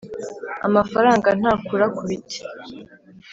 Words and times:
amafaranga 0.67 1.27
ntakura 1.39 1.85
ku 1.95 2.01
biti 2.09 2.39